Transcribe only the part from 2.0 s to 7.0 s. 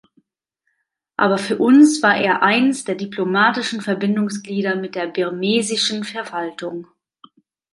war er eins der diplomatischen Verbindungsglieder mit der birmesischen Verwaltung.